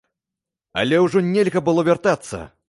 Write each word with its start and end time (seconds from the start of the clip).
Але 0.83 1.01
ўжо 1.05 1.23
нельга 1.27 1.63
было 1.69 1.85
вяртацца! 1.91 2.43